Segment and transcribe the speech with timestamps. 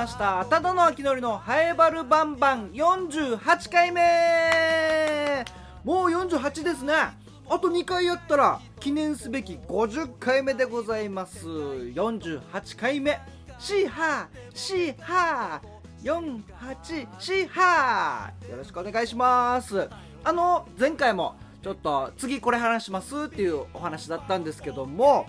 [0.00, 0.46] ました。
[0.46, 2.70] ただの秋のりのハエバルバンバン。
[2.70, 5.44] 48回目。
[5.84, 6.94] もう48ですね。
[6.94, 11.46] あと2回やったら記念すべき50回目でございます。
[11.46, 13.20] 48回目。
[13.58, 14.26] シーハー。
[14.54, 16.40] シーハー。
[16.82, 18.50] 48シーハー。
[18.50, 19.90] よろしくお願いします。
[20.24, 25.26] あの前回もちょっと次これ話しますっていうお話だったんですけども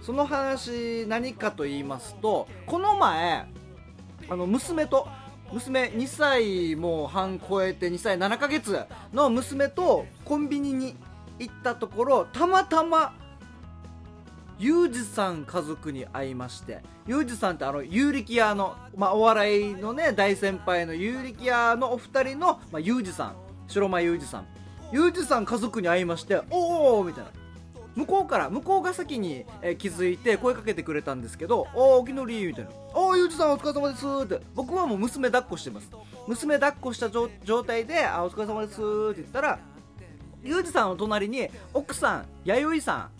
[0.00, 3.46] その話何かと言いますとこの前
[4.30, 5.08] あの娘と
[5.52, 10.96] 娘2歳もう半超えて2歳7ヶ月の娘とコンビニに
[11.38, 13.12] 行ったところたまたま
[14.58, 23.36] ユージさん家族に会いましてユージさんってあの有力屋の、まあ、お笑いのね大先輩の有力屋のお二人の、まあ、ユージさん
[23.70, 24.46] 白間ユージさん。
[24.92, 27.30] ユージさん家族に会いましておおみたいな。
[27.96, 34.44] 向こうから向こうが先に、えー気づいて声かけてくれたんですけど「おおきのり」みたいな「おおゆうじさんお疲れ様です」って。
[34.54, 35.90] 僕はもう娘抱っこしてます。
[36.26, 37.28] 娘抱っこした状
[37.64, 38.80] 態で「あお疲れ様です」
[39.10, 39.58] って言ったら
[40.42, 43.10] ゆうじさんの隣に奥さん弥生さん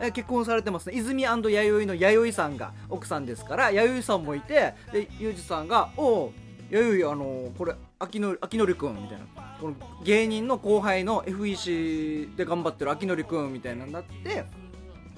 [0.00, 0.94] え結婚されてますね。
[0.96, 6.32] 泉弥生の弥生さんが奥さんですから弥生さんもいてでゆうじさんが「おお
[6.70, 9.51] 弥生あのーこれ秋の秋のりくん」みたいな。
[9.62, 14.44] この芸人の後輩の FEC で頑張ってる秋のりくんみたいなのになって。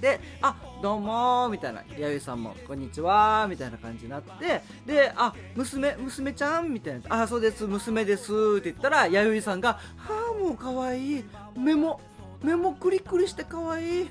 [0.01, 1.83] で「あどうも」みたいな。
[1.97, 4.61] 弥生さんも「こんにちは」みたいな感じになって。
[4.85, 11.21] で「あ娘娘ちゃん」みたいな「あそうです娘です」って言ったら弥生さんが「はあもうかわい。
[11.21, 11.25] い
[11.57, 12.03] 目も
[12.43, 14.03] 目もクリクリしてかわい。
[14.03, 14.09] い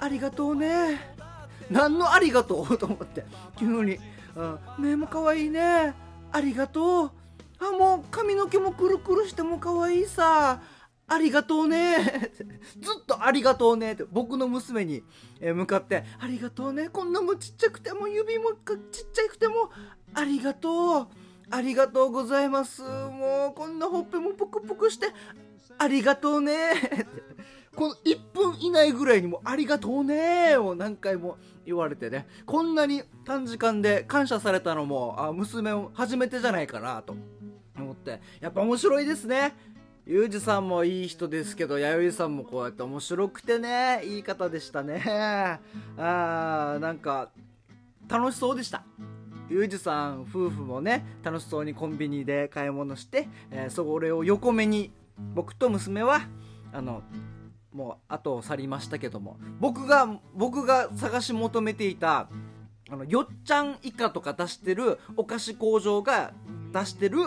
[0.00, 1.14] ありがとうね。
[1.70, 2.74] 何のありがとう？
[2.76, 3.24] と思って。
[3.56, 3.98] 急に、
[4.34, 5.94] うん、目もかわいいね。
[6.32, 7.10] ありがとう。
[7.60, 10.60] あもう髪の毛もくるくるしてもかわいさ。
[11.10, 12.30] ありがとうね
[12.78, 15.02] ずっとありがとうねって僕の娘に
[15.40, 16.90] 向かってありがとうね。
[16.90, 19.70] こんなもちっちゃくても指もちっちゃくても
[20.14, 21.08] ありがとう。
[21.50, 22.82] ありがとうございます。
[22.82, 25.06] もうこんなほっぺもぷくぷくして
[25.78, 26.72] ありがとうね。
[26.72, 27.06] っ て
[27.74, 30.58] この1分以内ぐらいにもありがとうね。
[30.58, 32.26] を何回も言われてね。
[32.44, 37.16] こんなに短時間で感謝されたのもあ娘も初めてじゃないかなと。
[38.16, 39.54] ってやっぱ面白いですね。
[40.06, 45.02] ゆうじさんもいい人ですけど弥生さんもこうやって面白くてねいい方でしたね。
[45.06, 47.30] あーなんか
[48.08, 48.84] 楽しそうでした。
[49.50, 54.90] ゆうじさん夫婦もね楽しそうにコンビニで買い物して、えーそれを横目に
[55.34, 56.20] 僕と娘は
[56.72, 57.02] あの
[57.72, 62.28] もう後を去りましたけども僕が僕が探し求めていた
[62.90, 66.32] あのよっちゃんイカとか出してるお菓子工場が
[66.72, 67.18] 出してる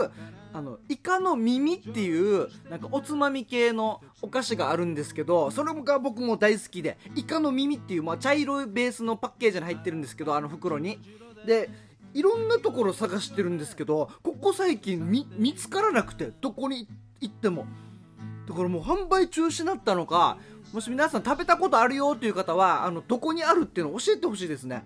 [0.53, 10.99] あのイカの耳っていうなんかおつまみ系のお菓子があるんですけどそれが僕も大好きでイカの耳っていう、まあ、茶色いベースのパッケージに入ってるんですけどあの袋に。
[11.45, 11.69] で
[12.13, 16.87] いろんなところ探してるんですけどここ最近見つからなくてどこに
[17.21, 17.65] 行っても。
[18.47, 20.37] だからもう販売中止になったのか
[20.73, 24.83] もし皆さん食べたことあるよっていう方はあのどこにあるっていうのを教えてほしいですね。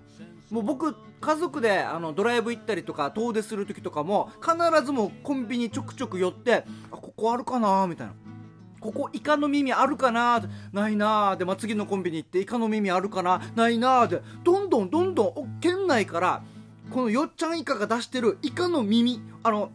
[0.49, 8.13] もう僕家族であのドライブ行ったりとか遠出する時とかも必ずもうコンビニちょくちょく寄ってあここあるかなみたいな。
[8.85, 16.43] ここイカの耳あるかなないなーで、まあ、次のコンビニ行ってイカの耳あるかなないなーでどんどんどんどん県内から
[16.91, 19.71] このよっちゃんイカが出してるイカの耳あの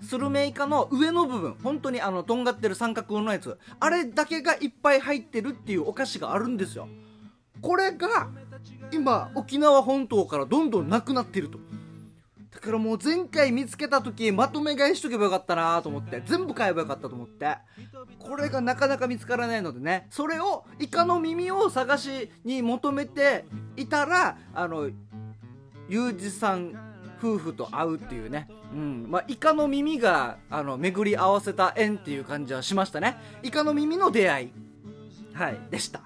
[0.00, 6.88] スルメイカの上の部分本当にあのとんがってる三角のやつあれだけがいっぱい入ってるっていうお菓子があるんですよ。
[7.60, 8.28] これが
[8.92, 11.58] 今沖縄本島からどんどんなくなってると。
[12.50, 17.56] だからもう前回見つけた時まとめ買いしとけばよかったなと思って全部買えばよかったと思って。
[18.18, 20.08] これがなかなか見つからないのでね。
[20.10, 23.44] それをイカの耳を探しに求めて
[23.76, 24.90] いたらあの
[25.88, 26.74] ユージさん
[27.22, 29.06] 夫婦と会うっていうね、うん。
[29.08, 33.16] まあ、イカの耳があの巡り合わせた縁っていう感じはしましたね。
[33.42, 34.52] イカの耳の出会い。
[35.34, 35.58] はい。
[35.70, 36.02] でした。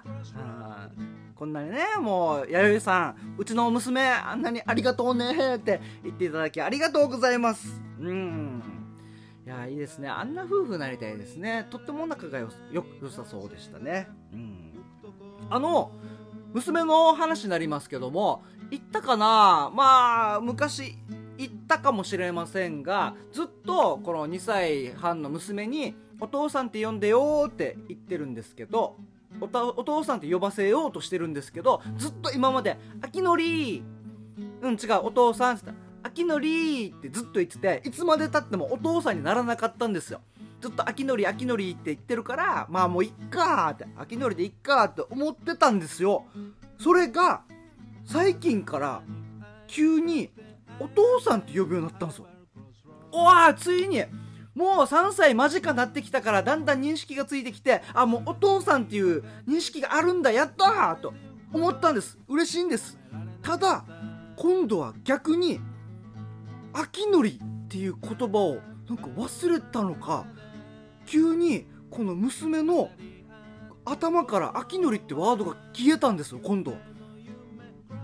[1.42, 7.82] こんなにねもう弥生さんうちの娘あんなにありがとうねって言っていただきありがとうございます。
[7.98, 8.62] うん。
[9.44, 10.08] いやいいですね。
[10.08, 11.66] あんな夫婦になりたいですね。
[11.68, 14.06] とっても仲がよよ良さそうでしたね。
[14.32, 14.72] うん。
[15.50, 15.90] あの
[16.52, 19.72] 娘の話になりますけども行ったかな？
[19.74, 20.94] まあ昔
[21.38, 28.94] 行ったかもしれませんがずっとこの2歳半の娘に「お父さんって呼んでよ」って言ってるんですけど
[29.42, 33.82] おたお父さんって呼ばせようとしてるんですけどずっと今まで「あきのり
[34.60, 40.20] うん違うお父さん」って言ったら「あきのり」ってずっと言ってていつまでたってもお父さんにならなかったんですよ。
[40.60, 46.24] ずっと「あきのりあきのり」って言ってるからまあもういっかーって「あきのりでいっか」って思ってたんですよ。
[46.78, 47.42] それが
[48.04, 49.02] 最近から
[49.66, 50.30] 急に
[50.78, 52.26] お父さんって呼ぶようになったんですよ。
[53.10, 54.02] おわついに
[54.54, 61.14] もう3歳間近になってきたからだんだん認識がついてきてあもうお父さんっていう認識があるんだやったーと
[61.52, 62.18] 思ったんです。
[62.28, 62.98] 嬉しいんです。
[63.42, 63.84] ただ
[64.36, 65.60] 今度は逆に
[66.72, 68.58] 秋のりっていう言葉を
[68.88, 70.26] なんか忘れたのか
[71.06, 72.90] 急にこの娘の
[73.84, 76.74] 頭から秋のりってワードが消えたんですよ今度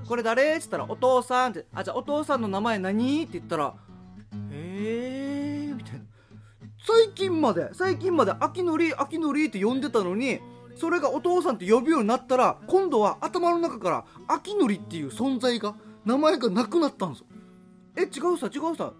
[0.06, 0.42] これ誰？
[0.42, 3.22] って言ったらお父さんってあじゃあお父さんの名前何？
[3.22, 3.74] って言ったら
[4.50, 5.27] へえみたいな
[6.90, 10.40] 最近まで最近まで秋のり秋のりって呼んでたのに
[10.74, 15.74] それがお父さんって呼ぶようになったら今度は頭の中から秋のりっていう存在が
[16.06, 17.26] 名前がなくなったんですよ。
[17.94, 18.94] え違うさ違うさ。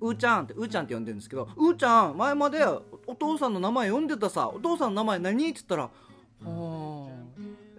[0.00, 5.90] うーちゃんってうーちゃんって呼んでるんですけどうーちゃん前までお父さんの名前呼んでたさお父さんの名前何って言ったらは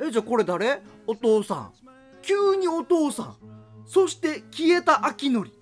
[0.02, 0.82] あえじゃあこれ誰？
[1.08, 1.72] お父さん。
[2.22, 3.36] 急にお父さん。
[3.86, 5.54] そして消えた秋のり。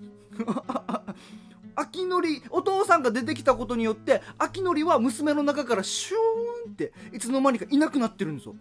[1.79, 8.55] 秋のりお父さんが出てきたことによって秋のりは娘の中からシューンっていつの間にかいなくなってるんですよ。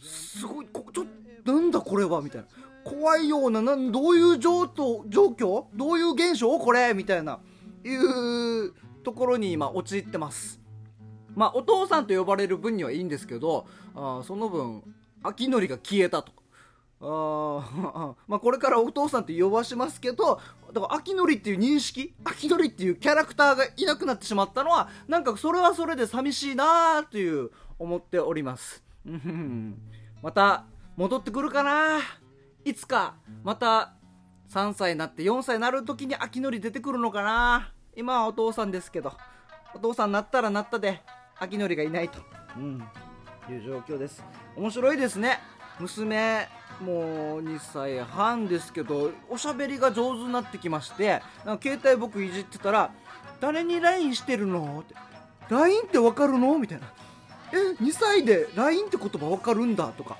[0.00, 1.04] すごいこちょ
[1.44, 2.48] なんだこれはみたいな。
[2.84, 5.02] 怖いようななどういう状状
[5.36, 5.66] 況？
[5.74, 6.58] どういう現象？
[6.58, 6.94] これ？
[6.94, 7.40] みたいな。
[7.84, 8.72] いう
[9.04, 10.60] ところに今陥ってます。
[11.34, 14.82] まあお父さんと呼ばれる分にはいいんですけどあその分
[15.22, 16.32] 秋のりが消えたと。
[17.00, 20.40] あ まあこれからお父さんって呼ばしますけど
[20.72, 28.82] だから秋のりっていう認識秋のりっていうキャラクターがいなくなってしまったのはなんかそれはそれで寂しいなーという思っております。
[30.22, 30.64] また
[30.96, 32.00] 戻ってくるかな？
[32.64, 33.14] いつか
[33.44, 33.94] また
[34.50, 37.72] 3歳になって4歳になる時に秋のり出てくるのかな？
[37.94, 39.12] 今はお父さんですけど
[39.74, 41.00] お父さんなったらなったで
[41.38, 42.18] 秋のりがいないと、
[42.56, 42.82] うん、
[43.48, 44.24] いう状況です。
[44.56, 45.38] 面白いですね。
[45.80, 46.48] 娘
[46.80, 51.22] もう2歳半ですけどおしゃべりが上手になってきまして
[51.62, 52.90] 携帯僕いじってたら
[53.40, 54.94] 「誰に LINE してるの?」って
[55.48, 56.58] LINE ってわかるの？
[56.58, 56.86] みたいな
[57.52, 60.16] 「え2歳で LINE って言葉わかるんだ」とか。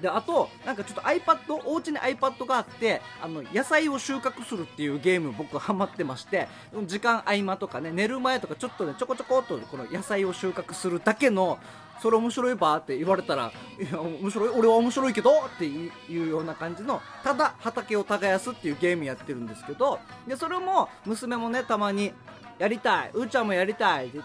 [0.00, 6.48] であとなんかちょっと iPad お家に iPad があってあの野菜を収穫するっていうゲーム僕ハマってまして
[6.84, 11.58] 時間合間とかね寝る前とかちょっとねちょこちょこっとこの野菜を収穫するだけの
[12.00, 22.12] それ面白いばって言われたらいや面白い俺は面白いけどっていうような感じのただ畑を耕すっていうゲームやってるんですけどでそれも娘もねたまに
[22.58, 24.24] やりたいうーちゃんもやりたいって言っ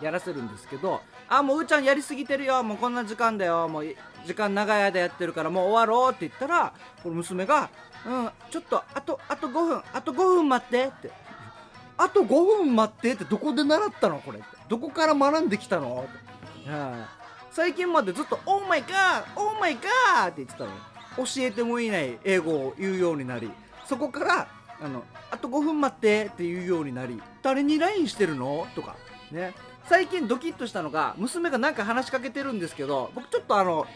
[0.00, 3.86] てやらせるんですけどあもううーちゃんやりすぎてるよもうこんな時間だよもう
[4.26, 6.72] 時間長い間やってるからもう終わろうって言ったら
[7.02, 7.70] この娘が
[8.06, 11.10] 「うんちょっとあとあと5分あと5分待って」って
[11.98, 14.58] 「あと5分待って」ってどこで習ったのこれって。
[14.68, 16.28] どこから学んできたのって、
[17.50, 20.70] 最近までずっと「オーマイガーオーマイガー」って言ってたの
[21.16, 23.50] 教えてもいない英語を言うようになり。
[23.86, 24.48] そこから
[24.80, 28.96] あの「あと5分待って」って言うようになり「誰に LINE してるの?」とか。
[29.30, 29.54] ね。
[29.88, 33.86] 最近ドキッとしたのが娘が何か話しかけてるんですけど僕ちょっとあの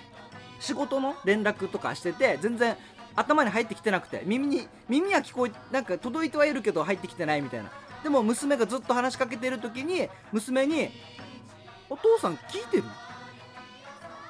[0.58, 2.78] 仕事の連絡とかしてて全然
[3.14, 7.70] 頭に入ってきてなくて耳に耳は聞こえなんか届いてはいるけど入ってきてないみたいな。
[8.02, 10.90] でも娘がずっと話しかけてる時に娘に
[11.90, 12.84] 「お父さん聞いてる？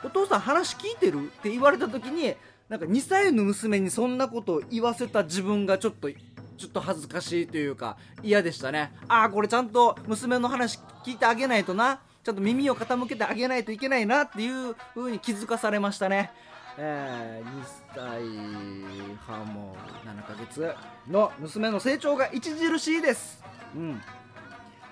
[0.05, 2.35] お父さん話聞いてる?」って言われた時に
[2.69, 16.31] なんか2歳の娘にそんなことを言わせた自分がちょっとちょっと恥ずかしいというか嫌でしたねああこれちゃんと娘の話聞いてあげないとなちゃんと耳を傾けてあげないといけないなっていう風に気づかされましたね。
[16.79, 20.75] えー、2歳半も7ヶ月
[21.11, 23.43] の娘の成長が著しいです。
[23.75, 24.01] うん。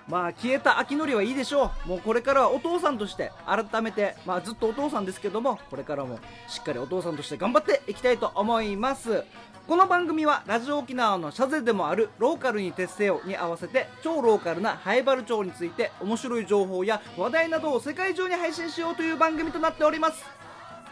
[0.07, 1.89] まあ消えた秋のりはいいでしょう。
[1.89, 9.23] もうこれからはお父さんとして改めて、まあずっとお父さんですけども、これからもしっかりお父さんとして頑張っていきたいと思います。
[9.67, 20.25] この番組はラジオ沖縄のシャゼでもあるローカルに徹せよに合わせて超ローカルなハイバル町について面白い情報や話題などを世界中に配信しようという番組となっております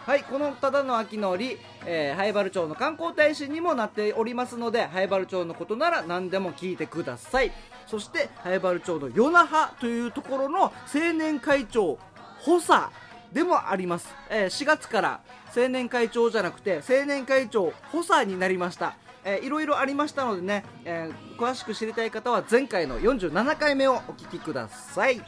[0.09, 7.51] はいこのただの秋のり、えー、ハイバル町の観光大使にもなっておりますのでハイバル町のことなら何でも聞いてください。
[7.85, 11.99] そしてハイバル町の与那覇というところの青年会長
[12.39, 12.91] 補佐
[13.31, 15.21] でもあります、えー、4月から
[15.55, 18.95] 青年会長じゃなくて青年会長補佐になりました。
[19.23, 25.21] えー、いろいろありましたのでね、えー、詳しく知りたい方は前回の47回目をお聞きください。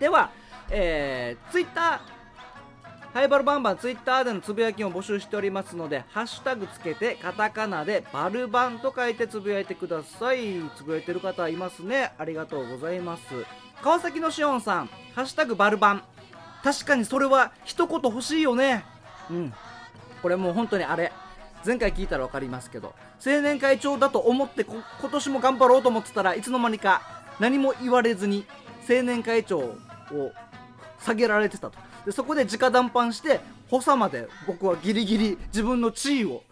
[0.00, 0.32] では、
[0.70, 2.11] えー、ツイッター
[3.12, 10.38] ハイバルバンバンツイッターでのつぶやきを募集しておりますので、ハッシュタグつけてカタカナでバルバンと書いてつぶやいてください。
[10.76, 12.12] つぶやいてる方いますね。
[12.16, 13.22] ありがとうございます。
[13.82, 16.02] 川崎のしおんさん、ハッシュタグバルバン。
[16.64, 18.84] 確かにそれは一言欲しいよね。
[19.30, 19.52] うん。
[20.22, 21.12] これもう本当にあれ。
[21.64, 22.92] 前回聞いたら分かりますけど
[23.24, 28.44] 青年会長だと思って今年も頑張ろうと思ってたらいつの間にか何も言われずに
[28.90, 29.78] 青年会長を
[30.98, 36.42] 下げられてたとでそこで直談判して補佐まで僕はギリギリ自分の地位を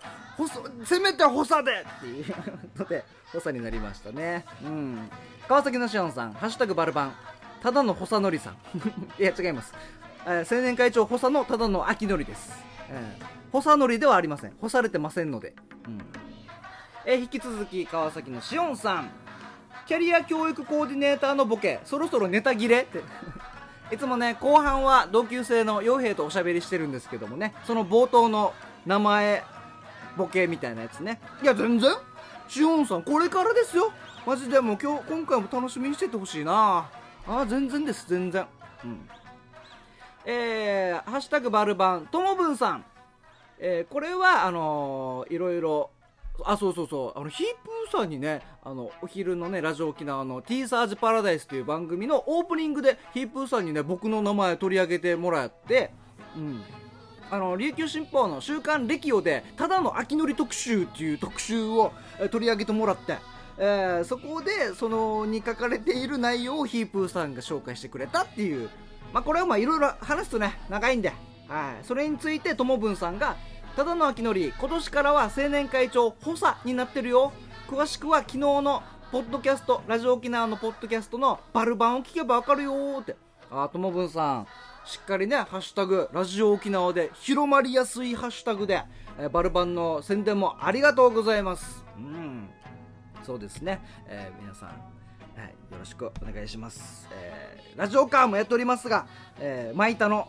[0.84, 2.34] せめて補佐でっていう
[2.78, 4.44] ので補佐になりましたね。
[4.64, 5.10] うん。
[5.48, 7.14] 川崎のしおんさん「ハッシュタグバルバン」
[7.62, 8.56] ただの補佐のりさん。
[9.20, 9.74] いや違います、
[10.26, 12.52] えー青年会長補佐のただの秋のりです、
[12.88, 14.52] えー補佐のりではありません。
[14.60, 15.54] 干されてませんので、
[15.86, 16.00] うん。
[17.04, 19.10] えー引き続き川崎のしおんさん。
[19.86, 21.80] キャリア教育コーディネーターのボケ。
[21.84, 23.02] そろそろネタ切れって。
[23.92, 28.54] いつもね後半は同級生の傭兵とおしゃべりしてるんですけどもねその冒頭の
[28.86, 29.42] 名前
[30.16, 31.20] ボケみたいなやつね。
[31.42, 31.92] いや全然？
[32.48, 33.92] しおんさんこれからですよ。
[34.26, 36.88] マジでもう今日今回も楽しみにしててほしいな。
[37.26, 38.46] あ全然です全然。
[38.84, 39.08] うん。
[40.24, 42.84] えー、ハッシュタグバルバンともぶんさん。
[43.58, 45.90] えーこれはあのーいろいろ
[46.44, 47.18] あそうそうそう。
[47.18, 55.92] あのヒープーさんにねあのお昼のねラジオ沖縄の「ティーサージパラダイス」という番組のオープニングでヒープーさんにね僕の名前取り上げてもらって
[56.36, 56.62] うん。
[57.32, 61.92] あの琉球新報の「週刊レキオ」でただの秋のり特集っていう特集を
[62.30, 63.18] 取り上げてもらって、
[63.56, 68.68] えーそこでそのに書かれている内容をヒープーさんが紹介してくれたっていう。
[69.12, 71.12] まあこれはまあいろいろ話すとね長いんで、
[71.48, 73.36] はい、それについてともぶんさんが
[73.80, 77.32] ただの秋のり今年からは青年会長補佐になってるよ。
[77.66, 83.16] 詳しくは昨日のポッドキャストラジオ沖縄のポッドキャストのバルバンを聞けばわかるよって。
[83.50, 84.46] あーともぶんさん。
[84.84, 88.82] しっかりねハッシュタグラジオ沖縄で広まりやすいハッシュタグで、
[89.18, 91.82] えーバルバンの宣伝もありがとうございます。
[91.96, 92.50] うん。
[93.22, 94.74] そうですね、えー皆さん、は
[95.46, 99.06] い、よろしくお願いします、えーラジオカーもやっておりますが、
[99.38, 100.28] えー、マイタの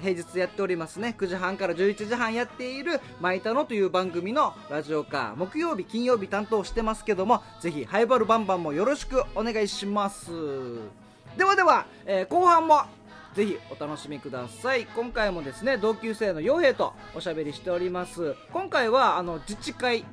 [0.00, 1.14] 平日やっておりますね。
[1.18, 10.30] 9時半から11時半やっている「マイタノ」という番組のラジオカー木曜日金曜日担当してますけどもぜひハイバルバンバンもよろしくお願いします。
[11.36, 12.82] ではでは、えー後半も
[13.34, 14.86] ぜひお楽しみください。
[14.86, 18.34] 今回もですね同級生の傭兵とおしゃべりしております。
[18.52, 20.04] 今回はあの自治会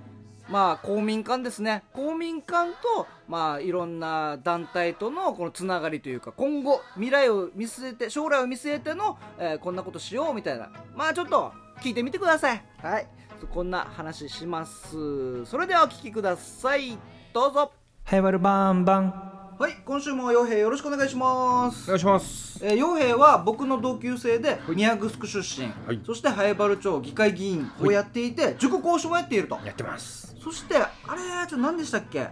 [0.50, 1.84] まあ公民館ですね。
[1.94, 10.70] 公民館とまあいろんな団体とのこのつながりというか今後未来を見据えて将来を見据えての、えーこんなことしようみたいな。
[10.96, 11.52] まあちょっと
[11.82, 12.64] 聞いてみてください。
[12.82, 13.08] はい。
[13.54, 15.46] こんな話します。
[15.46, 16.98] それではお聞きください。
[17.34, 17.72] どうぞ。
[18.04, 19.38] ハイバルバンバン。
[19.60, 21.86] はい今週も傭兵よろしくお願いします。
[21.86, 22.64] お願いします。
[22.64, 26.00] えー、傭兵は僕の同級生で宮城出身、はい。
[26.06, 29.60] そして早原町議会議員をやっていて、塾講師もやっていると。
[29.66, 32.20] やってますそしてあれちょっと何でしたっけ？
[32.20, 32.28] は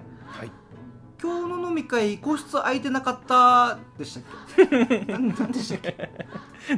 [0.46, 0.52] い。
[1.22, 4.24] 今日の飲み会個室空いてなかったでしたっ
[4.68, 5.00] け？
[5.12, 6.10] なんなんでしたっけ？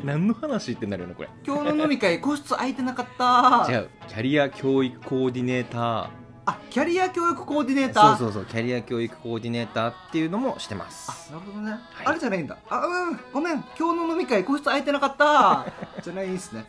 [0.04, 1.30] 何の話ってなるのこれ。
[1.46, 3.66] 今日の飲み会 個室空いてなかった。
[3.72, 6.10] 違うキャリア教育コーディネータ
[6.50, 8.14] あキャリア教育コーディネーター？
[8.14, 11.30] ーそうそうそうキャリア教育コーディネーターっていうのもしてます。
[11.30, 11.76] あなるほどね、い。
[12.06, 12.58] あれじゃないんだ。
[12.70, 15.66] あうんごめん今日の飲み会個室空いてなかった。
[16.02, 16.66] じゃないんですね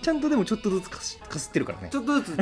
[0.00, 1.88] ちゃんとでもちょっとずつかすかすってるからね。
[1.90, 2.36] ちょっとずつ。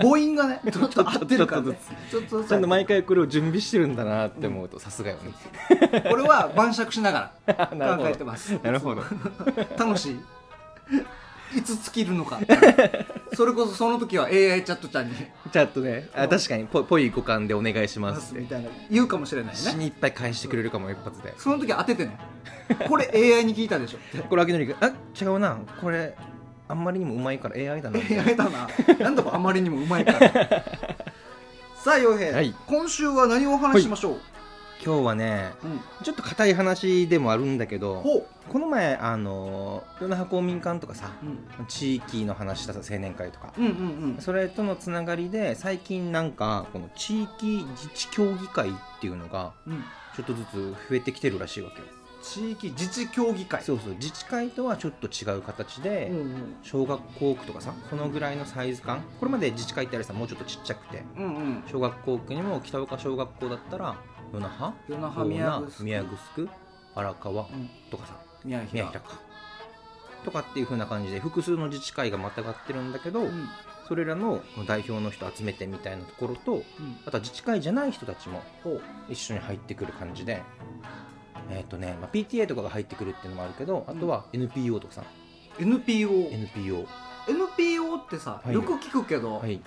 [0.00, 1.78] 母音がね ちょっと合ってるからね。
[2.10, 2.48] ちょっとずつ。
[2.48, 6.02] ちゃんと毎回これを準備してるんだなって思うとさすがよね。
[6.08, 7.66] これは晩酌しながら
[7.98, 8.58] 考えてます。
[8.62, 9.02] なるほど。
[9.78, 10.20] 楽しい。
[11.56, 12.38] いつ尽きるのか。
[13.34, 15.14] それこそその時は AI チャットちゃんに。
[15.52, 16.08] ちゃんとね。
[16.14, 16.66] あ確かに。
[16.66, 18.34] ぽぽい五感でお願いします。
[18.34, 19.58] みたいな言うかもしれないね。
[19.58, 21.34] 死にいっぱい返してくれるかも一発で。
[21.36, 22.18] その時当ててね。
[22.88, 23.98] これ AI に聞いたでしょ
[24.28, 25.58] これ秋のり君あ違うな。
[25.80, 26.14] これ
[26.70, 28.68] あんまりにもうまいから AI だな AI だな。
[28.98, 30.20] なんだかあまりにもうまいから。
[31.76, 32.54] さあ洋平、はい。
[32.66, 34.20] 今週は何をお話ししましょう、
[34.84, 43.52] 今日はねうん、ちょっと硬い話でもあるんだけどほこの前あの与那覇公民館とかさう、うん、地域の話したさ青年会とか。
[43.58, 43.72] うんうんう
[44.18, 44.20] ん。
[44.20, 49.82] それとのつながりで最近なんかこの地域自治協議会っていうのがうん。
[50.16, 51.84] ちょっとずつ増えてきてるらしいわけよ
[52.22, 53.62] 地域自治協議会。
[53.62, 53.94] そうそう。
[53.94, 56.54] 自治会とはちょっと違う形で、うんうん。
[56.62, 59.02] 小学校区とかさそのぐらいのサイズ感。
[59.18, 61.02] これまで自治会ってあれさもうちょっとちっちゃくて。
[61.16, 61.62] うんうん。
[61.66, 63.96] 小学校区にも北岡小学校だったら
[64.32, 64.72] 与那覇？
[64.88, 66.48] 与那覇大宮名城
[66.94, 67.42] 荒川？
[67.42, 67.70] うん。
[67.90, 68.14] とかさ。
[68.44, 69.20] 宮宮平か。
[70.24, 73.48] とかっていう風な感じで複数の自治会がまたがってるんだけど、うん。
[73.88, 76.62] それらの代表の人集めてみたいなところとうん。
[77.06, 78.42] あとは自治会じゃない人たちも
[79.08, 80.42] 一緒に入ってくる感じで
[81.50, 85.04] えっ、とね、まあ、PTA とかが入ってくるっていうのもあるけどあとは NPO とかさ、
[85.58, 86.86] NPO NPO
[87.28, 88.54] NPO ってさ、はい。
[88.54, 89.60] よく聞くけど、はい。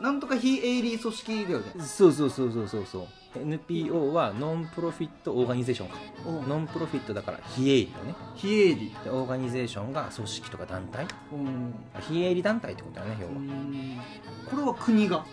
[0.00, 1.66] なんとか非営利組織だよね。
[1.80, 3.06] そうそうそうそうそうそう。
[3.36, 5.96] NPO はノンプロフィットオーガニゼーションか。
[6.26, 8.14] おノンプロフィットだから非営利だね。
[8.36, 8.96] 非営利。
[9.04, 11.06] でオーガニゼーションが組織とか団体。
[11.32, 11.74] うん。
[12.00, 13.32] 非営利団体ってことだね要は、
[14.50, 15.26] これは国が？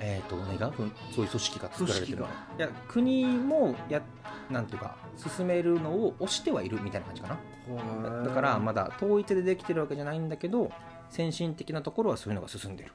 [0.00, 0.68] えっ、と何が？
[0.68, 2.28] うんそういう組織が作られてる組
[2.58, 4.02] いや国もや
[4.50, 8.24] なんていうか進めるのを推してはいるみたいな感じかな。
[8.24, 10.70] だからまだ統一でできてるわけじゃないんだけど
[11.10, 12.92] 先進的なところはそういうのが進んでる、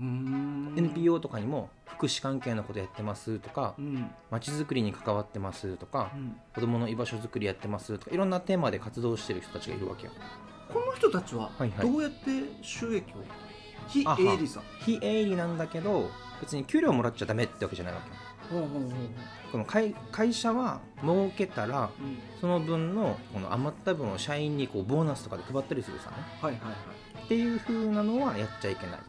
[0.00, 0.74] うん。
[0.76, 4.10] NPO とかにも福祉関係のことやってますとかうん。
[4.30, 6.36] まちづくりに関わってますとかうん。
[6.54, 10.12] 子どもの居場所づくりやってますとかいろんなテーマで活動してる人たちがいるわけよ。
[10.72, 11.90] この人たちははいはい。
[11.92, 12.18] どうやって
[12.62, 13.16] 収益を？
[13.88, 14.62] 非あは営利さん。
[14.80, 16.10] 非営利なんだけど
[16.40, 18.10] 別に給料もらっちゃダメってわけじゃないわけ。
[18.10, 18.16] よ
[18.50, 18.92] ほうほうほうほう
[19.52, 22.18] この会会社は儲けたらうん。
[22.40, 26.10] その分のこの余った分を社員にこうボーナスとかで配ったりするさ。
[26.10, 27.24] ねはいはいはい。
[27.24, 29.00] っていう風なのはやっちゃいけない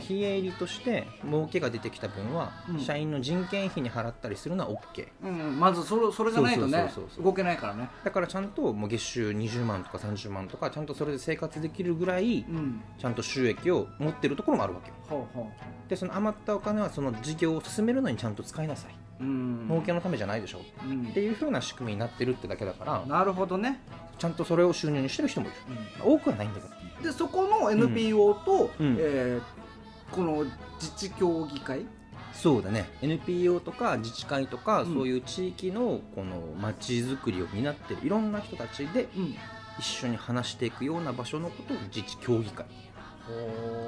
[0.00, 2.80] 非営利として儲けが出てきた分はうん。
[2.80, 6.90] 社員の人件費に払ったりするのは OK うんまずそれそれがないとね
[7.22, 7.88] 動けないからね。
[8.04, 12.82] だからちゃんともう月収20万とか30万とかちゃんとそれで生活できるぐらいうん。
[12.98, 14.94] ちゃんと収益を持ってるところもあるわけよ。
[15.08, 15.50] ほうほ
[15.88, 19.66] でその余ったお金はその事業を進めるのにちゃんと使いなさい、ううん。
[19.68, 20.60] 儲けのためじゃないでしょ。
[20.88, 21.08] うん。
[21.08, 23.80] っていう風な仕組みになってるってだけだからなるほどね。
[24.18, 25.56] ちゃんとそれを収入にしてる人もいる、
[25.98, 26.74] まあ多くはないんだけど
[27.04, 28.96] でそこの NPO と、うん。
[28.98, 29.64] えー
[30.12, 30.44] この
[30.80, 31.86] 自治協議会？
[32.32, 32.88] そうだね。
[33.02, 34.94] NPO とか自治会とか、うん。
[34.94, 39.34] そういう地域のこの街づくりを担ってるいろんな人たちでうん。
[39.78, 42.66] 一緒に話していくような場所のことを自治協議会。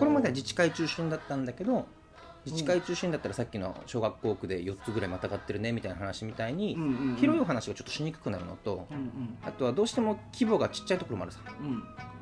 [0.00, 1.86] これまでは自治会中心だったんだけど
[2.46, 6.78] 自治会中心だったらさっきの小学校区で4つぐらいまたがってるねみたいな話みたいに、
[7.18, 11.40] 広いお話がちょっとしにくくなるのとうんあとはどうしても規模がちっちゃいところもあるさ。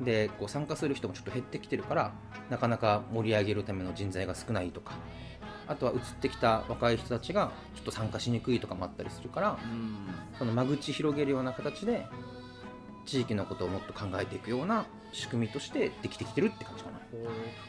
[0.01, 2.11] でこう参加する人もちょっと減ってきてるから
[2.49, 4.93] なかなか盛り上げるための人材が少ないとか。
[5.67, 9.57] あとは移ってきた若い人たちがちょっと参加しにくいとかもあったりするから
[10.37, 12.05] その間口広げるような形で
[13.05, 16.99] 地域のことをもっと考えていくような仕組みとしてできてきてるって感じかな。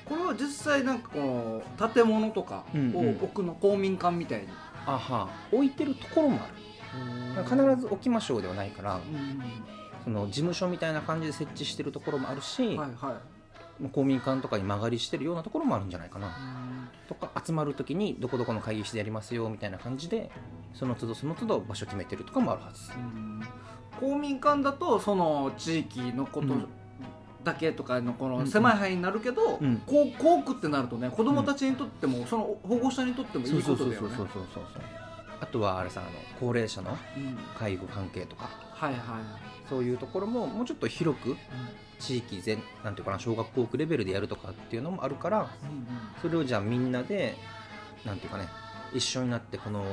[0.05, 3.09] これは実際なんかこの建物とかをうんうん。
[3.23, 4.49] 置くの公民館みたいに、
[4.87, 6.67] あは置いてるところもある。
[7.45, 9.01] 必ず置きましょうではないから
[10.05, 13.36] その事務所みたいな感じで設置してるところもあるし、はいはい
[13.93, 16.37] 公民館とかに間借りしてるようなところもあるんじゃないかな。
[17.09, 20.31] とか集まる時にどこどこの会議室でやりますよみたいな感じで
[20.75, 22.91] その都度その都度場所決めてるとかもあるはず。
[24.01, 26.67] 公民館だとその地域のことうん。
[27.45, 29.77] だけとかのこの狭い範囲になるけど、うん。
[29.87, 33.97] こう校区ってなるとね子供たちにとっても、その保護者にとってもいいことだよね。
[33.99, 34.65] そうそうそうそう。
[35.41, 36.11] あとはあれさあの
[36.41, 37.37] 高齢者のうん。
[37.57, 39.03] 介護関係とかはいはい。
[39.69, 41.37] そういうところももうちょっと広く
[41.99, 45.51] 地域全なんていうかな小学校区レベルでやるとかっていうのもあるから
[46.23, 47.37] それをじゃあみんなで
[48.05, 48.47] なんていうかね
[48.95, 49.85] 一緒になってこの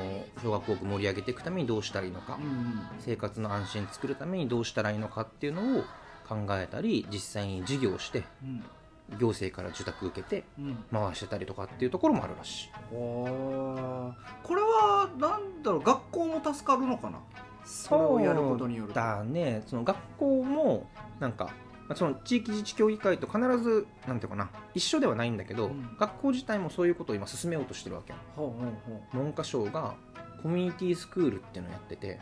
[0.43, 2.81] 小学校区盛り上げていくためにどうしたらいいのか、うんうん。
[2.99, 5.83] 生活の安心作るためにどうしたらいいのかっていうのを
[6.27, 8.63] 考えたり実際に事業をしてうん。
[9.19, 10.83] 行政から受託受けてうん。
[10.91, 12.69] 回してたりとかっていうところもあるらしい。
[12.93, 14.13] おー。
[14.43, 17.19] これはなんだろう学校も助かるのかな？
[17.65, 19.63] それをやることによるとだね。
[19.67, 20.87] その学校も
[21.19, 21.45] なんか
[21.87, 25.95] まあその地域自治協議会と必ずなんていうかな一緒ではないんだけど、うん。
[25.99, 28.19] 学校自体もそういうことを今進めようとしてるわけよ。
[28.35, 29.95] ほうほうほ文科省が
[30.41, 32.19] コミュニティスクールっていうのをやってて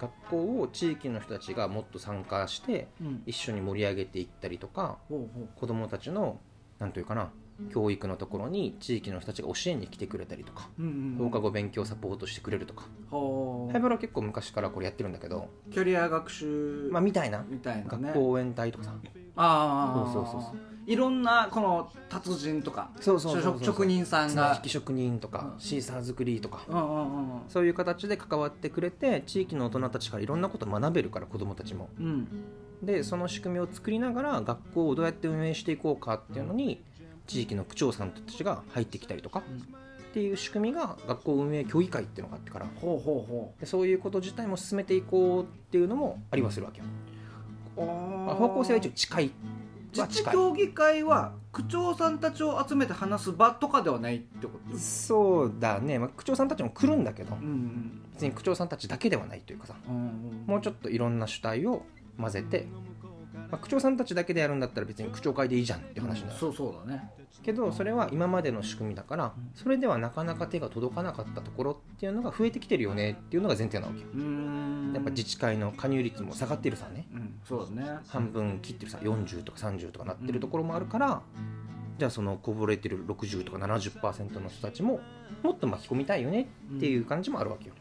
[0.00, 3.22] 学校を地域の人たちがもっと参加してうん。
[3.26, 5.48] 一緒に盛り上げていったりとかほうほう。
[5.54, 6.40] 子どもたちの
[6.78, 7.30] なんというかな
[7.72, 10.86] 教育のところに地域の人たちが教えに来てくれたりとかうん
[11.18, 12.84] うん放課後勉強サポートしてくれるとか。
[13.10, 17.44] ハイバルは結構昔からこれやってるんだけどキャリア学習まあみたいな。
[17.48, 18.08] みたいなね。
[18.08, 18.94] 学校応援隊とかさ。
[19.36, 20.56] ああそうそうそうそう。
[20.86, 24.52] いろんなこの達人とかそうそうそう職職人さんが。
[24.52, 25.60] 綱引き職人とかうん。
[25.60, 26.64] シーサー作りとか。
[26.68, 31.88] うんうんうんそういう形で関わってくれて地域の大人たちからいろんなことを学べるから子どもたちも。
[31.98, 32.28] うん。
[32.82, 36.84] でその仕組みを作りながら学校をどうやって運営していこうかっていうのに
[37.28, 39.58] 地域の区長さんたちが入ってきたりとかうん。
[40.08, 42.66] っていう仕組みが学校運営協議会っていうのがあってから。
[42.80, 46.84] ほうほうほでそういうこと自体も進めていこうっていうのもありはするわけよ、
[47.76, 49.30] あ方向性は一応近い
[49.96, 54.78] は自治協議会は区長さんたちを集めて話す場とかではないってこと？
[54.78, 59.74] そうだね、まあ、区長さんたちも来るんだけどうん別に区長さんたちだけではないというかさ。
[59.88, 60.44] うんうん。
[60.46, 61.84] もうちょっといろんな主体を
[62.18, 62.66] 混ぜて、
[63.50, 67.10] まあ、区長さんたちだけでやるんだったら別に区長会でいいじゃんって話になるそうそうだね。
[67.42, 74.00] けどそれは今までの仕組みだからそれではなかなか手が届かなかったところっていうのが増えてきてるよねっていうのが前提なわけ。
[74.00, 76.88] やっぱ自治会の加入率も下がってるさ。
[76.88, 77.98] ねうんそうだね。
[78.08, 78.98] 半分切ってるさ。
[78.98, 81.22] 40とか30とかなってるところもあるから
[81.98, 85.00] じゃあそのこぼれてる60とか70%の人たちも
[85.42, 87.74] もっと巻き込みたいよねっていう感じもあるわけよ、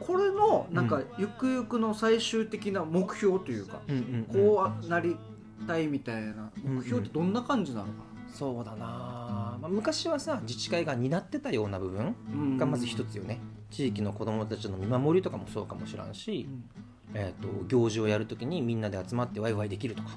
[0.00, 5.16] これのなんかゆくゆくの最終的な目標というか、うんうんうんこうなり
[5.66, 7.90] たいみたいな目標ってどんな感じなのか
[8.32, 12.14] そうだな、まあ、昔はさ自治会が担ってたような部分
[12.56, 13.40] な、がまず一つよね。
[13.70, 16.48] 地域の子どもたちの見守りとかもそうかもしらんし、
[17.14, 20.10] えー、と行事をやるときにみんなで集まってワイワイできるとか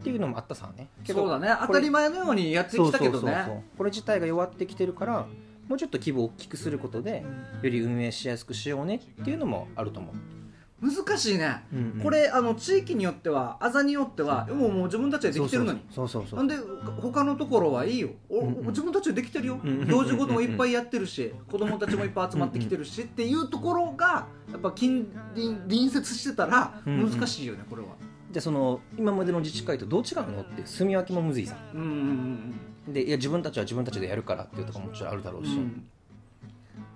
[0.00, 0.88] っていうのもあったさね。
[1.04, 1.48] そうだね。
[1.66, 3.64] 当たり前のようにやってきたけどね。
[3.76, 5.26] これ自体が弱ってきてるから
[5.70, 7.24] もうちょっと規模を大きくすることで
[7.62, 10.14] より運営しやすくしようねっていうのもあると思う、
[10.84, 12.02] 難しいね、うんうん。
[12.02, 15.80] これあの地域によってはあざによってはもうもう自分たちでできてるのに。
[15.94, 16.56] そうそうそうなんで
[17.00, 18.66] 他のところはいいよ、おうんうん。
[18.66, 25.06] 自分たちでできてるよ、うんうん行事ごともいっぱいやってるし、子供たちもいっぱい集まってきてるし、っていうところがやっぱ近
[25.36, 27.10] 隣隣接してたらうんうん。
[27.12, 27.88] 難しいよね、これは。
[28.32, 32.54] じゃあその今までの自治会とどう違うのって住み分けもむずいさうんうんうん
[32.92, 35.84] でいや自分たちは自分たちでやるからっていうところももちろんあるだろうし、うん、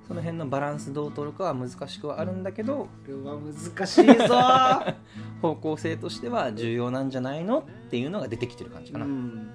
[0.06, 4.94] その辺のバランスどう取るかは難しくはあるんだけどこれは難しいぞ。
[5.40, 9.50] 方向性としては重要なんじゃないのっていうのが出てきてる感じかな、うん。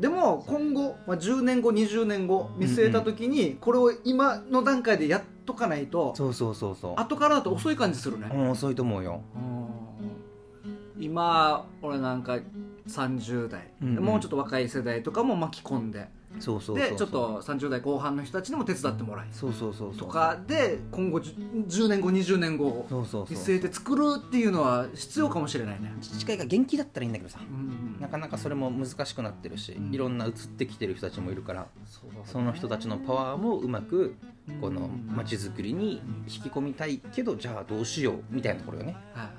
[0.00, 6.94] でも今後、まあ、10年後20年後見据えた時にこれを今の段階でやっとかないとそうそうそうそう。
[6.96, 9.22] 後からだと遅い感じするね、うん遅いと思うよ。
[10.98, 12.38] 今俺なんか
[12.86, 14.04] 30代、うんうん。
[14.04, 16.08] もうちょっと若い世代とかも巻き込んで。
[16.40, 23.36] そうそうでちょっと30代後半の人たちにも手伝ってもらいそうそうそうとかで今後 10, 10年後20年後をそうそうそう。
[23.36, 27.38] 見据えて作るっていうのは必要かもしれないね、自治会が元気だったらいいんだけどさ。
[27.40, 29.94] うんなかなかそれも難しくなってるし、うん。
[29.94, 32.22] いろんな移ってきてる人たちもいるからそうだね。
[32.24, 34.16] その人たちのパワーもうまく
[34.62, 35.14] このうん。
[35.14, 38.96] 街づくりに引き込みたいけどじゃあどうしようみたいなところよね。
[39.12, 39.30] はいは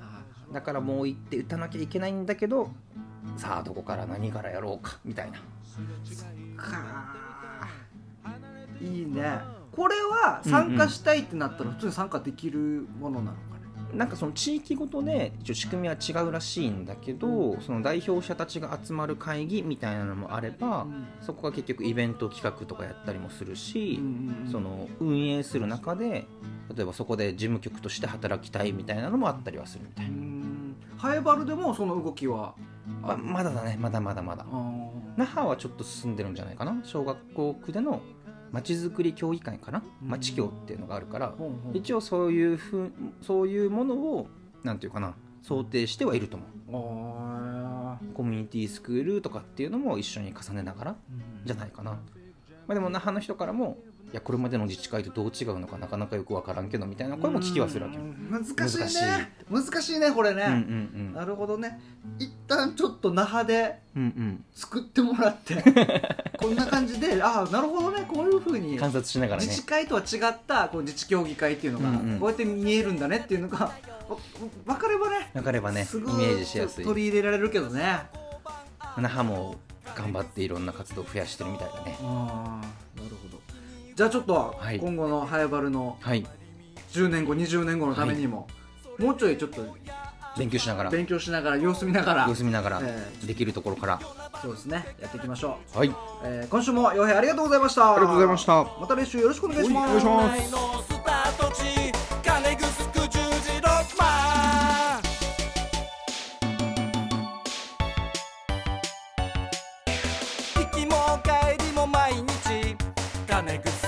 [0.52, 0.54] い。
[0.54, 2.70] だからもう行って打たなきゃいけないんだけど
[3.38, 5.38] さあどこから何からやろうかみたいな。
[6.58, 7.16] か。
[8.82, 9.40] いいね。
[9.72, 13.58] これは参加したいってなったら普通に参加できるものなのか
[13.92, 20.86] ね、なんかその地域ごとで一応仕組みは違うらしいんだけど、その代表者たちが集まる会議みたいなのもあれば、
[21.22, 24.00] そこが結局イベント企画とかやったりもするし、
[24.52, 26.28] その運営する中で
[26.76, 30.14] 例えばそこで事務局として働きたいみたいなのもあったりはするみたいな、
[30.98, 32.73] ハエバルでもその動きはま
[33.04, 33.78] あ、まだだね。
[33.80, 34.46] まだまだまだ。
[35.17, 36.80] 那覇はちょっと進んでるんじゃないかな。
[36.84, 38.02] 小学校区での
[38.52, 39.84] まちづくり協議会かな。
[40.02, 40.10] うん。
[40.10, 41.34] まち協っていうのがあるから。
[41.38, 42.91] ほん一応そういうふう
[43.22, 44.28] そういうものを
[44.63, 45.15] なんていうかな。
[45.43, 46.54] 想定してはいると思う。
[48.13, 50.96] コミュニティスクールとかっていうのも一緒に重ねながら
[51.46, 52.00] じゃないかな、ま
[52.69, 53.78] あ、でも那覇の人からも
[54.12, 55.88] いやこれまでの自治会とどう違うのかな。
[55.88, 59.34] かなかよくわからんけどみたいな声も聞きはするわけ難しいね。
[59.50, 61.80] 難難しいねこれね、うんうんなるほどね。
[62.19, 64.46] 一旦ちょっと那覇でうんうん。
[64.54, 65.56] 作ってもらって
[66.39, 69.48] こんな感じでああなるほどねこういうふうに観察しながらね。
[69.48, 72.20] 自治会とは違ったこう自治協議会っていうのがうんうん。
[72.20, 73.58] こうやって見えるんだねっていうのが
[74.10, 74.18] わ
[74.66, 76.86] 分かればね分かればねイすぐメージしやすい。
[76.86, 78.04] 取り入れられるけどね。
[78.98, 79.56] 那覇も
[79.96, 81.98] 頑張っていろんな活動を増やしてるみたいだね。
[82.02, 83.39] ああなるほど。
[83.96, 84.80] じゃあちょっとはい。
[84.80, 86.26] 今後のハエバルのはい。
[86.92, 88.48] 10年後20年後のためにも、
[89.00, 89.66] もうちょいちょっと
[90.38, 90.89] 勉強しながら。
[90.89, 92.28] 勉強しながら様子見ながら。
[92.28, 92.80] 様子見ながら。
[92.84, 94.00] えできるところから。
[94.41, 94.96] そうですね。
[95.02, 95.91] やっていきましょう、はい。
[96.24, 97.96] えー今週も洋平ありがとうございました。
[97.96, 98.63] ありがとうございました。
[98.80, 100.06] また来週よろしくお願いします。
[100.08, 100.93] お願いします。
[113.43, 113.83] 金具す